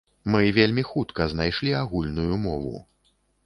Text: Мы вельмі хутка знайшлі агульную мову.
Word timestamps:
Мы 0.35 0.39
вельмі 0.57 0.85
хутка 0.91 1.27
знайшлі 1.35 1.77
агульную 1.83 2.35
мову. 2.51 2.85